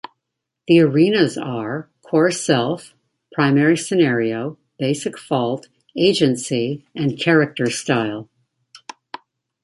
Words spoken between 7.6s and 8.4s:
Style.